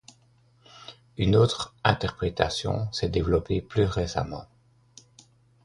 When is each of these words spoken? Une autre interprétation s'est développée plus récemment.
Une 1.19 1.35
autre 1.35 1.75
interprétation 1.83 2.91
s'est 2.91 3.07
développée 3.09 3.61
plus 3.61 3.83
récemment. 3.83 4.47